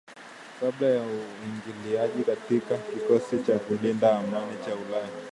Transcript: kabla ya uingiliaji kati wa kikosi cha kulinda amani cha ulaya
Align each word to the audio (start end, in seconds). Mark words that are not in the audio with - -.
kabla 0.59 0.87
ya 0.89 1.03
uingiliaji 1.03 2.23
kati 2.23 2.53
wa 2.71 2.77
kikosi 2.77 3.43
cha 3.43 3.59
kulinda 3.59 4.19
amani 4.19 4.57
cha 4.65 4.75
ulaya 4.75 5.09